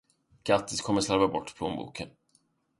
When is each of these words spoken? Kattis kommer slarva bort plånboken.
Kattis 0.49 0.81
kommer 0.87 1.01
slarva 1.07 1.27
bort 1.37 1.55
plånboken. 1.61 2.13